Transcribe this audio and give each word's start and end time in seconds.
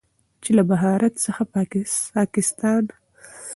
چې 0.43 0.49
له 0.57 0.63
بهارت 0.69 1.13
څخه 1.25 1.43
ساکستان، 2.09 2.83